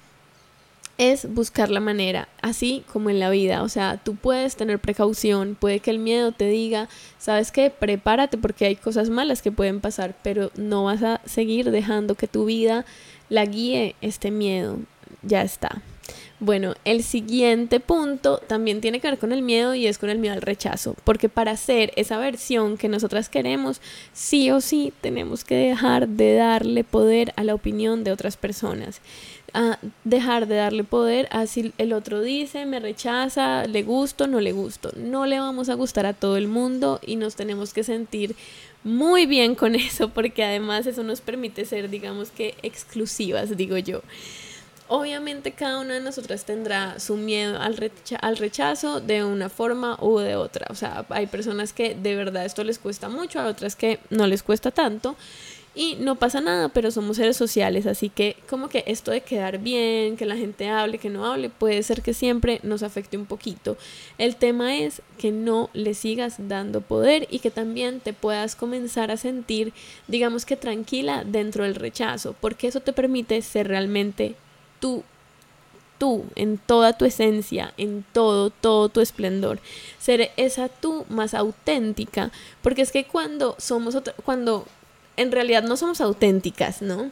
[0.98, 3.62] es buscar la manera, así como en la vida.
[3.62, 8.36] O sea, tú puedes tener precaución, puede que el miedo te diga, sabes qué, prepárate
[8.36, 12.44] porque hay cosas malas que pueden pasar, pero no vas a seguir dejando que tu
[12.44, 12.84] vida
[13.28, 14.78] la guíe este miedo.
[15.22, 15.82] Ya está.
[16.40, 20.18] Bueno, el siguiente punto también tiene que ver con el miedo y es con el
[20.18, 23.80] miedo al rechazo, porque para ser esa versión que nosotras queremos,
[24.12, 29.00] sí o sí tenemos que dejar de darle poder a la opinión de otras personas
[29.54, 34.40] a dejar de darle poder a si el otro dice, me rechaza, le gusto, no
[34.40, 34.90] le gusto.
[34.96, 38.36] No le vamos a gustar a todo el mundo y nos tenemos que sentir
[38.84, 44.02] muy bien con eso porque además eso nos permite ser, digamos que, exclusivas, digo yo.
[44.90, 50.18] Obviamente cada una de nosotras tendrá su miedo al, al rechazo de una forma u
[50.18, 50.66] de otra.
[50.70, 54.26] O sea, hay personas que de verdad esto les cuesta mucho, a otras que no
[54.26, 55.14] les cuesta tanto.
[55.74, 59.58] Y no pasa nada, pero somos seres sociales, así que como que esto de quedar
[59.58, 63.26] bien, que la gente hable, que no hable, puede ser que siempre nos afecte un
[63.26, 63.76] poquito.
[64.18, 69.10] El tema es que no le sigas dando poder y que también te puedas comenzar
[69.10, 69.72] a sentir,
[70.08, 74.34] digamos que tranquila dentro del rechazo, porque eso te permite ser realmente
[74.80, 75.04] tú
[75.98, 79.60] tú, en toda tu esencia, en todo, todo tu esplendor.
[79.98, 82.30] Ser esa tú más auténtica,
[82.62, 84.66] porque es que cuando somos cuando
[85.18, 87.10] en realidad no somos auténticas, ¿no?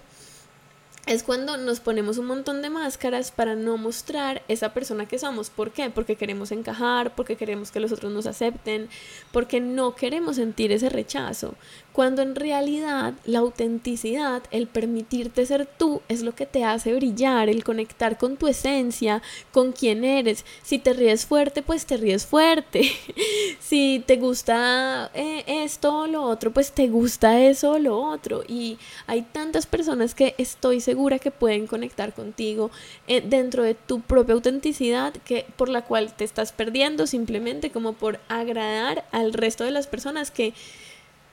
[1.07, 5.51] Es cuando nos ponemos un montón de máscaras para no mostrar esa persona que somos.
[5.51, 5.89] ¿Por qué?
[5.89, 8.89] Porque queremos encajar, porque queremos que los otros nos acepten,
[9.31, 11.55] porque no queremos sentir ese rechazo.
[11.93, 17.49] Cuando en realidad la autenticidad, el permitirte ser tú, es lo que te hace brillar,
[17.49, 20.45] el conectar con tu esencia, con quién eres.
[20.63, 22.91] Si te ríes fuerte, pues te ríes fuerte.
[23.61, 28.43] si te gusta eh, esto o lo otro, pues te gusta eso o lo otro.
[28.47, 32.71] Y hay tantas personas que estoy segura que pueden conectar contigo
[33.07, 37.93] eh, dentro de tu propia autenticidad que por la cual te estás perdiendo simplemente como
[37.93, 40.55] por agradar al resto de las personas que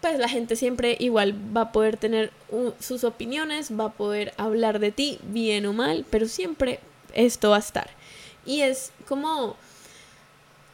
[0.02, 2.32] pues la gente siempre igual va a poder tener
[2.80, 6.82] sus opiniones, va a poder hablar de ti bien o mal, pero siempre
[7.14, 7.90] esto va a estar.
[8.46, 9.56] Y es como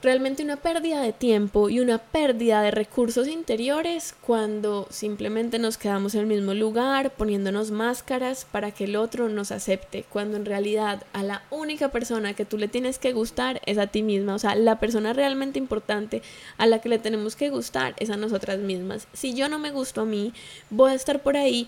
[0.02, 6.16] realmente una pérdida de tiempo y una pérdida de recursos interiores cuando simplemente nos quedamos
[6.16, 11.04] en el mismo lugar poniéndonos máscaras para que el otro nos acepte, cuando en realidad
[11.12, 14.40] a la única persona que tú le tienes que gustar es a ti misma, o
[14.40, 16.22] sea, la persona realmente importante
[16.58, 19.08] a la que le tenemos que gustar es a nosotras mismas.
[19.14, 20.34] Si yo no me gusto a mí,
[20.70, 21.68] voy a estar por ahí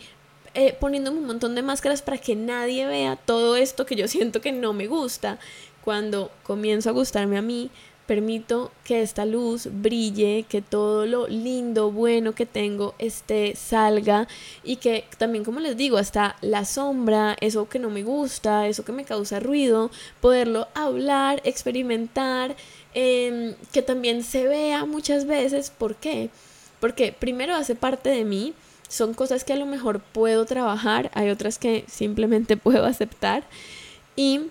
[0.54, 4.42] eh, poniéndome un montón de máscaras para que nadie vea todo esto que yo siento
[4.42, 5.38] que no me gusta.
[5.84, 7.72] Cuando comienzo a gustarme a mí,
[8.12, 14.28] permito que esta luz brille, que todo lo lindo, bueno que tengo esté, salga
[14.66, 18.84] y que también, como les digo, hasta la sombra, eso que no me gusta, eso
[18.84, 22.58] que me causa ruido, poderlo hablar, experimentar,
[22.94, 25.70] em, que también se vea muchas veces.
[25.70, 26.30] ¿Por qué?
[26.82, 28.54] Porque primero hace parte de mí,
[28.90, 33.46] son cosas que a lo mejor puedo trabajar, hay otras que simplemente puedo aceptar
[34.18, 34.42] y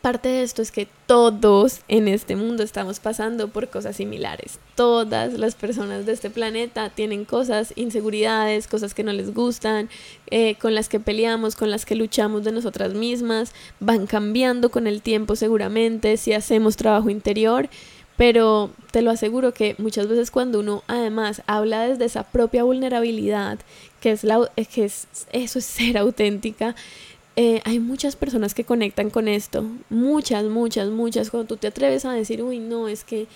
[0.00, 4.58] Parte de esto es que todos en este mundo estamos pasando por cosas similares.
[4.76, 9.90] Todas las personas de este planeta tienen cosas, inseguridades, cosas que no les gustan,
[10.30, 13.52] eh, con las que peleamos, con las que luchamos de nosotras mismas.
[13.78, 17.68] Van cambiando con el tiempo seguramente si hacemos trabajo interior.
[18.16, 23.58] Pero te lo aseguro que muchas veces cuando uno además habla desde esa propia vulnerabilidad,
[24.00, 26.76] que es, la, que es eso es ser auténtica,
[27.36, 32.04] eh, hay muchas personas que conectan con esto, muchas, muchas, muchas, cuando tú te atreves
[32.04, 33.26] a decir, uy, no, es que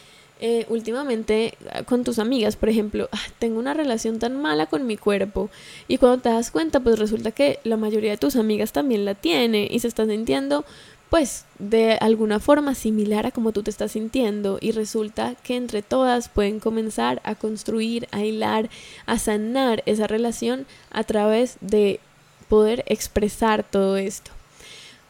[0.40, 4.86] eh, últimamente ah, con tus amigas, por ejemplo, ah, tengo una relación tan mala con
[4.86, 5.50] mi cuerpo
[5.88, 9.14] y cuando te das cuenta, pues resulta que la mayoría de tus amigas también la
[9.14, 10.64] tiene y se están sintiendo
[11.10, 14.58] pues de alguna forma similar a como tú te estás sintiendo.
[14.60, 18.68] Y resulta que entre todas pueden comenzar a construir, a hilar,
[19.06, 22.00] a sanar esa relación a través de
[22.48, 24.30] poder expresar todo esto.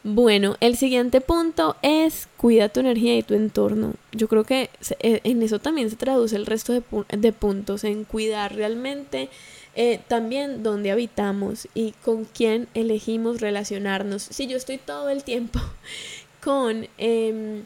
[0.05, 3.95] Bueno, el siguiente punto es cuida tu energía y tu entorno.
[4.13, 4.71] Yo creo que
[5.01, 9.29] eh, en eso también se traduce el resto de, puntos, en cuidar realmente
[9.75, 14.23] eh, también dónde habitamos y con quién elegimos relacionarnos.
[14.23, 15.61] Si yo estoy todo el tiempo
[16.43, 17.65] con em,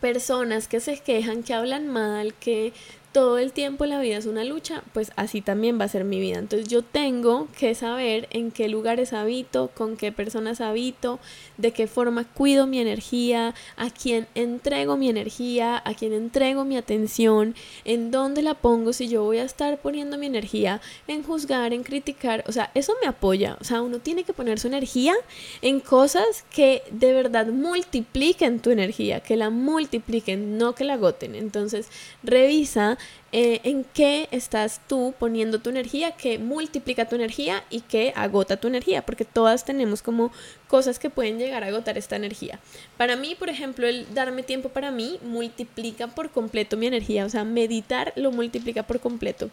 [0.00, 2.74] personas que se quejan, que hablan mal, que
[3.16, 6.20] todo el tiempo la vida es una lucha, pues así también va a ser mi
[6.20, 6.36] vida.
[6.36, 11.18] Entonces yo tengo que saber en qué lugares habito, con qué personas habito,
[11.56, 16.76] de qué forma cuido mi energía, a quién entrego mi energía, a quién entrego mi
[16.76, 17.54] atención,
[17.86, 21.84] en dónde la pongo, si yo voy a estar poniendo mi energía en juzgar, en
[21.84, 23.56] criticar, o sea, eso me apoya.
[23.62, 25.14] O sea, uno tiene que poner su energía
[25.62, 31.34] en cosas que de verdad multipliquen tu energía, que la multipliquen, no que la agoten.
[31.34, 31.88] Entonces,
[32.22, 32.98] revisa
[33.32, 38.56] eh, en qué estás tú poniendo tu energía, que multiplica tu energía y que agota
[38.56, 40.32] tu energía, porque todas tenemos como
[40.68, 42.60] cosas que pueden llegar a agotar esta energía.
[42.96, 47.28] Para mí, por ejemplo, el darme tiempo para mí multiplica por completo mi energía, o
[47.28, 49.50] sea, meditar lo multiplica por completo.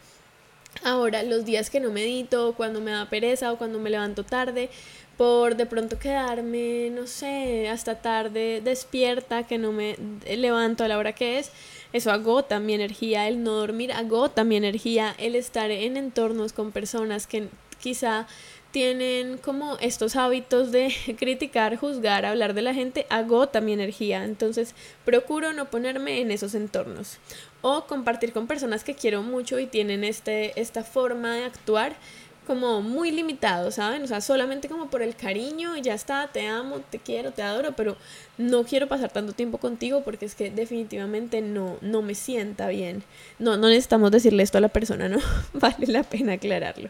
[0.83, 4.69] Ahora, los días que no medito, cuando me da pereza o cuando me levanto tarde,
[5.17, 10.97] por de pronto quedarme, no sé, hasta tarde despierta, que no me levanto a la
[10.97, 11.51] hora que es,
[11.93, 16.71] eso agota mi energía, el no dormir agota mi energía, el estar en entornos con
[16.71, 17.47] personas que
[17.79, 18.27] quizá
[18.73, 24.23] tienen como estos hábitos de criticar, juzgar, hablar de la gente, agota mi energía.
[24.23, 24.73] Entonces
[25.05, 27.19] procuro no ponerme en esos entornos.
[27.61, 31.95] O compartir con personas que quiero mucho y tienen este, esta forma de actuar
[32.43, 34.03] como muy limitado, ¿saben?
[34.03, 37.41] O sea, solamente como por el cariño y ya está, te amo, te quiero, te
[37.41, 37.97] adoro, pero
[38.37, 43.03] no quiero pasar tanto tiempo contigo porque es que definitivamente no, no me sienta bien.
[43.39, 45.19] No, no necesitamos decirle esto a la persona, ¿no?
[45.53, 46.89] vale la pena aclararlo.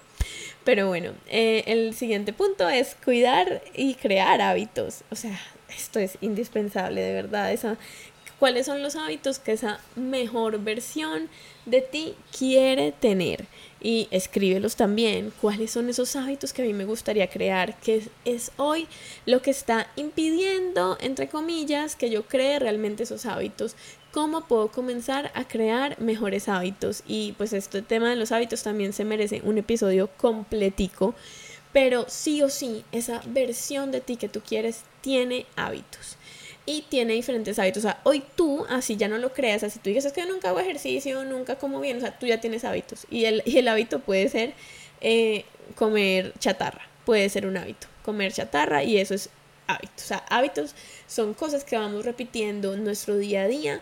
[0.63, 5.03] Pero bueno, eh, el siguiente punto es cuidar y crear hábitos.
[5.11, 5.39] O sea,
[5.75, 7.51] esto es indispensable, de verdad.
[7.51, 7.77] Esa,
[8.43, 11.29] ¿Cuáles son los hábitos que esa mejor versión
[11.65, 13.45] de ti quiere tener?
[13.83, 15.31] Y escríbelos también.
[15.41, 17.77] ¿Cuáles son esos hábitos que a mí me gustaría crear?
[17.79, 18.87] ¿Qué es hoy
[19.25, 23.75] lo que está impidiendo, entre comillas, que yo cree realmente esos hábitos?
[24.11, 27.03] ¿Cómo puedo comenzar a crear mejores hábitos?
[27.05, 31.13] Y pues este tema de los hábitos también se merece un episodio completico.
[31.73, 36.17] Pero sí o sí, esa versión de ti que tú quieres tiene hábitos
[36.65, 37.83] y tiene diferentes hábitos.
[37.85, 40.49] O sea, hoy tú, así ya no lo creas, así tú dices, es que nunca
[40.49, 43.05] hago ejercicio, nunca como bien, o sea, tú ya tienes hábitos.
[43.09, 44.53] Y el, hábito puede ser
[45.01, 45.45] eh,
[45.75, 49.29] comer chatarra, puede ser un hábito, comer chatarra y eso es
[49.67, 49.93] hábito.
[49.97, 50.75] O sea, hábitos
[51.07, 53.81] son cosas que vamos repitiendo en nuestro día a día.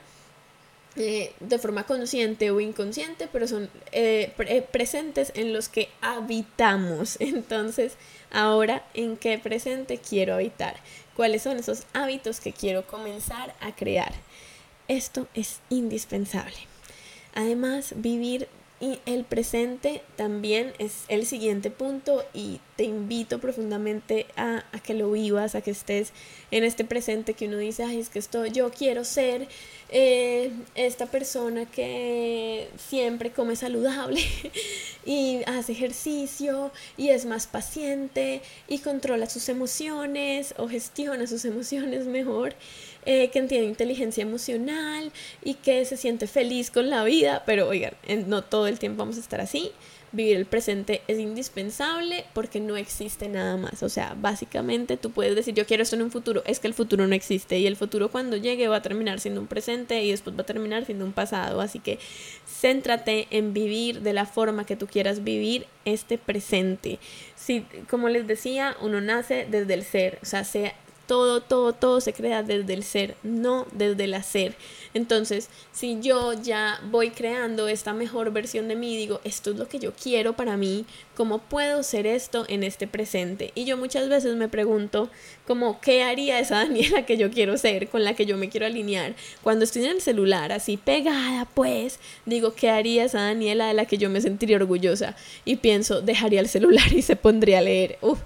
[0.98, 4.34] Eh, de forma consciente o inconsciente, pero son eh,
[4.72, 7.16] presentes en los que habitamos.
[7.22, 7.94] Entonces,
[8.30, 10.76] ahora, ¿en qué presente quiero habitar?
[11.22, 14.12] Cuáles son esos hábitos que quiero comenzar a crear.
[14.88, 16.56] Esto es indispensable.
[17.36, 18.48] Además, vivir
[19.06, 25.54] el presente también es el siguiente punto y te invito profundamente a, que lo vivas,
[25.54, 26.14] a que estés
[26.50, 29.48] en este presente que uno dice, ay, es que esto, yo quiero ser
[29.90, 34.22] eh, esta persona que siempre come saludable
[35.06, 42.08] y hace ejercicio y es más paciente y controla sus emociones o gestiona sus emociones
[42.08, 42.56] mejor,
[43.06, 45.12] eh, que tiene inteligencia emocional
[45.44, 47.94] y que se siente feliz con la vida, pero oigan,
[48.28, 49.72] no todo el tiempo vamos a estar así
[50.12, 53.84] vivir el presente es indispensable porque no existe nada más.
[53.84, 56.74] O sea, básicamente tú puedes decir yo quiero esto en un futuro, es que el
[56.74, 60.12] futuro no existe y el futuro cuando llegue va a terminar siendo un presente y
[60.12, 61.62] después va a terminar siendo un pasado.
[61.62, 62.00] Así que
[62.46, 67.00] céntrate en vivir de la forma que tú quieras vivir este presente.
[67.36, 70.76] Si, como les decía, uno nace desde el ser, o sea, sea
[71.12, 74.56] todo, todo, todo se crea desde el ser, no desde el hacer.
[74.94, 79.68] Entonces, si yo ya voy creando esta mejor versión de mí, digo, esto es lo
[79.68, 80.86] que yo quiero para mí,
[81.16, 83.52] ¿cómo puedo ser esto en este presente?
[83.56, 85.10] Y yo muchas veces me pregunto,
[85.48, 88.66] como, ¿qué haría esa Daniela que yo quiero ser, con la que yo me quiero
[88.66, 89.16] alinear?
[89.44, 93.86] Cuando estoy en el celular, así pegada, pues, digo, ¿qué haría esa Daniela de la
[93.86, 95.16] que yo me sentiría orgullosa?
[95.46, 97.98] Y pienso, dejaría el celular y se pondría a leer.
[98.02, 98.20] Uf.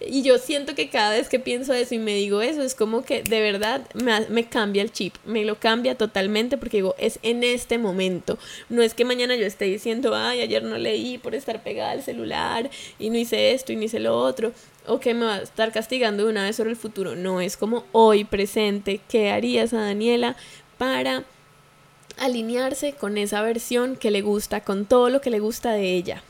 [0.00, 3.04] Y yo siento que cada vez que pienso eso y me digo eso, es como
[3.04, 6.09] que de verdad me, me cambia el chip, me lo cambia totalmente
[6.58, 8.38] porque digo, es en este momento.
[8.68, 12.02] No es que mañana yo esté diciendo, ay, ayer no leí por estar pegada al
[12.02, 14.52] celular y no hice esto y no hice lo otro,
[14.86, 17.16] o que me va a estar castigando de una vez sobre el futuro.
[17.16, 20.36] No, es como hoy presente, ¿qué harías a Daniela
[20.78, 21.24] para
[22.18, 26.22] alinearse con esa versión que le gusta, con todo lo que le gusta de ella?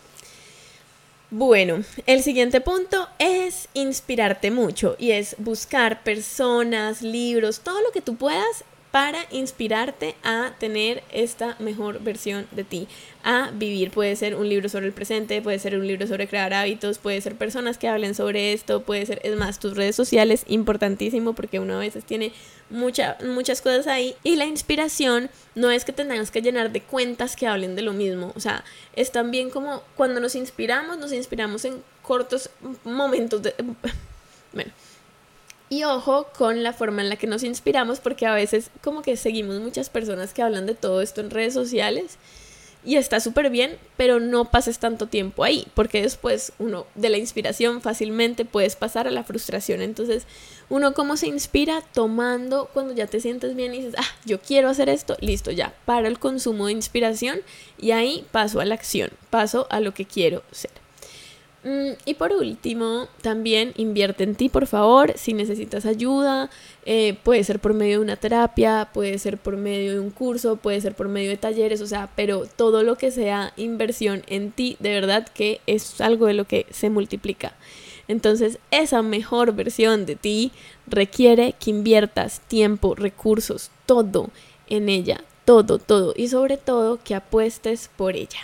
[1.33, 8.01] Bueno, el siguiente punto es inspirarte mucho y es buscar personas, libros, todo lo que
[8.01, 12.88] tú puedas para inspirarte a tener esta mejor versión de ti,
[13.22, 13.91] a vivir.
[13.91, 17.20] Puede ser un libro sobre el presente, puede ser un libro sobre crear hábitos, puede
[17.20, 21.61] ser personas que hablen sobre esto, puede ser, es más, tus redes sociales, importantísimo porque
[21.61, 22.32] uno a veces tiene
[22.70, 27.47] muchas cosas ahí y la inspiración no es que tengas que llenar de cuentas que
[27.47, 28.64] hablen de lo mismo, o sea,
[28.95, 32.51] es también como cuando nos inspiramos, nos inspiramos en cortos
[32.84, 33.55] momentos de...
[34.53, 34.72] Bueno,
[35.71, 39.16] y ojo con la forma en la que nos inspiramos, porque a veces como que
[39.16, 42.18] seguimos muchas personas que hablan de todo esto en redes sociales
[42.85, 47.18] y está súper bien, pero no pases tanto tiempo ahí, porque después uno de la
[47.18, 49.83] inspiración fácilmente puedes pasar a la frustración.
[49.83, 50.27] Entonces,
[50.71, 54.71] uno cómo se inspira tomando cuando ya te sientes bien y dices, ah, yo quiero
[54.71, 57.41] hacer esto, listo, ya, para el consumo de inspiración
[57.79, 60.80] y ahí paso a la acción, paso a lo que quiero ser.
[61.63, 66.49] Mm, y por último, también invierte en ti, por favor, si necesitas ayuda,
[66.87, 70.57] eh, puede ser por medio de una terapia, puede ser por medio de un curso,
[70.57, 74.53] puede ser por medio de talleres, o sea, pero todo lo que sea inversión en
[74.53, 77.53] ti, de verdad que es algo de lo que se multiplica.
[78.09, 80.53] Entonces, esa mejor versión de ti
[80.87, 84.31] requiere que inviertas tiempo, recursos, todo
[84.69, 88.41] en ella, todo, todo, y sobre todo que apuestes por ella.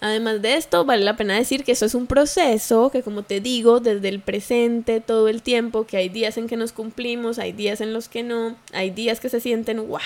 [0.00, 3.40] Además de esto, vale la pena decir que eso es un proceso que, como te
[3.40, 7.52] digo, desde el presente, todo el tiempo, que hay días en que nos cumplimos, hay
[7.52, 10.00] días en los que no, hay días que se sienten, wow,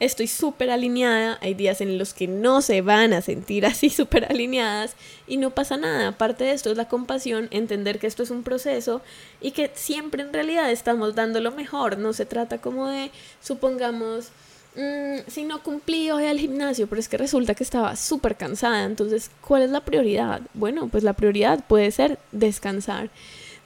[0.00, 4.24] estoy súper alineada, hay días en los que no se van a sentir así súper
[4.24, 4.96] alineadas
[5.28, 6.08] y no pasa nada.
[6.08, 9.00] Aparte de esto es la compasión, entender que esto es un proceso
[9.40, 14.30] y que siempre en realidad estamos dando lo mejor, no se trata como de, supongamos,
[14.76, 18.84] Mm, si no cumplí hoy al gimnasio, pero es que resulta que estaba súper cansada,
[18.84, 20.42] entonces, ¿cuál es la prioridad?
[20.54, 23.10] Bueno, pues la prioridad puede ser descansar.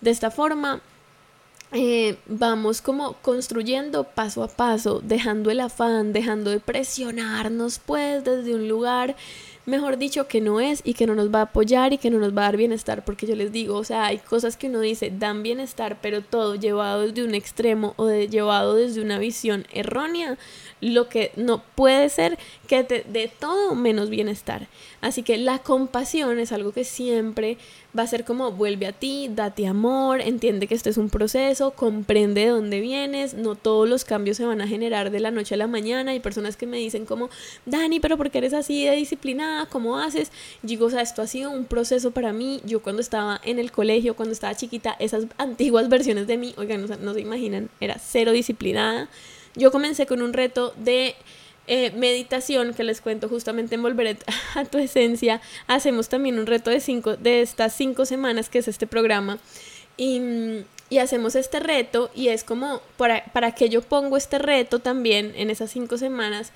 [0.01, 0.81] De esta forma,
[1.73, 8.55] eh, vamos como construyendo paso a paso, dejando el afán, dejando de presionarnos pues desde
[8.55, 9.17] un lugar
[9.67, 12.19] mejor dicho, que no es y que no nos va a apoyar y que no
[12.19, 14.81] nos va a dar bienestar, porque yo les digo, o sea, hay cosas que uno
[14.81, 19.67] dice dan bienestar, pero todo llevado desde un extremo o de, llevado desde una visión
[19.73, 20.39] errónea,
[20.81, 24.69] lo que no puede ser que te dé todo menos bienestar.
[25.01, 27.57] Así que la compasión es algo que siempre
[27.97, 31.71] va a ser como vuelve a ti, date amor, entiende que esto es un proceso,
[31.71, 35.55] comprende de dónde vienes, no todos los cambios se van a generar de la noche
[35.55, 36.11] a la mañana.
[36.11, 37.31] Hay personas que me dicen como,
[37.67, 39.67] Dani, pero ¿por qué eres así de disciplinada?
[39.67, 40.33] ¿Cómo haces?
[40.63, 42.61] Y digo, o sea, esto ha sido un proceso para mí.
[42.65, 46.87] Yo cuando estaba en el colegio, cuando estaba chiquita, esas antiguas versiones de mí, oigan,
[46.87, 49.09] no, no se imaginan, era cero disciplinada.
[49.55, 51.15] Yo comencé con un reto de
[51.67, 54.19] eh, meditación que les cuento justamente en Volver
[54.55, 55.41] a tu Esencia.
[55.67, 59.39] Hacemos también un reto de, cinco, de estas cinco semanas que es este programa.
[59.97, 60.21] Y,
[60.91, 65.33] y hacemos este reto y es como para, para que yo pongo este reto también
[65.37, 66.53] en esas cinco semanas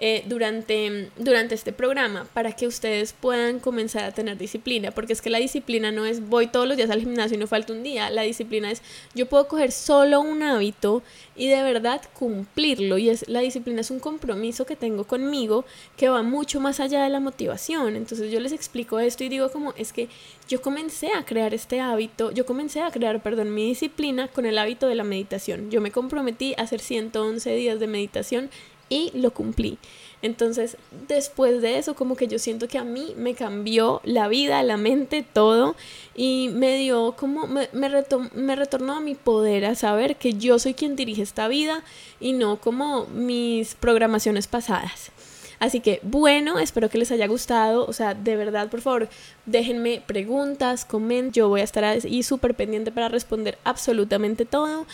[0.00, 5.20] eh, durante, durante este programa para que ustedes puedan comenzar a tener disciplina, porque es
[5.20, 7.82] que la disciplina no es voy todos los días al gimnasio y no falta un
[7.82, 8.80] día, la disciplina es
[9.16, 11.02] yo puedo coger solo un hábito
[11.34, 15.64] y de verdad cumplirlo y es la disciplina es un compromiso que tengo conmigo
[15.96, 19.50] que va mucho más allá de la motivación, entonces yo les explico esto y digo
[19.50, 20.08] como es que
[20.48, 24.58] yo comencé a crear este hábito, yo comencé a crear, perdón, mi disciplina con el
[24.58, 28.50] hábito de la meditación, yo me comprometí a hacer 111 días de meditación
[28.88, 29.78] y lo cumplí.
[30.20, 30.76] Entonces,
[31.06, 34.76] después de eso, como que yo siento que a mí me cambió la vida, la
[34.76, 35.76] mente, todo,
[36.16, 37.88] y me dio como, me, me,
[38.34, 41.84] me retornó a mi poder, a saber que yo soy quien dirige esta vida
[42.18, 45.12] y no como mis programaciones pasadas.
[45.60, 47.84] Así que bueno, espero que les haya gustado.
[47.86, 49.08] O sea, de verdad, por favor,
[49.46, 51.32] déjenme preguntas, comenten.
[51.32, 54.86] Yo voy a estar ahí súper pendiente para responder absolutamente todo.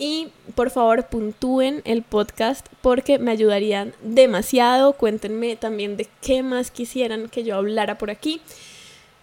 [0.00, 4.94] Y por favor puntúen el podcast porque me ayudarían demasiado.
[4.94, 8.40] Cuéntenme también de qué más quisieran que yo hablara por aquí.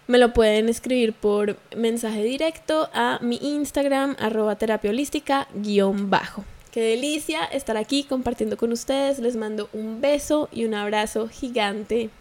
[0.06, 6.46] Me lo pueden escribir por mensaje directo a mi Instagram, arroba terapia holística, guion bajo.
[6.72, 9.18] Qué delicia estar aquí compartiendo con ustedes.
[9.18, 12.12] Les mando un beso y un abrazo gigante.